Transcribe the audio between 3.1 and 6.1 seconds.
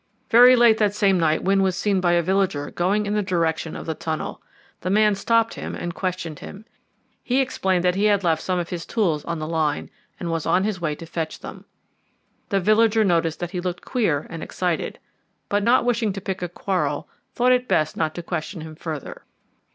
the direction of the tunnel. The man stopped him and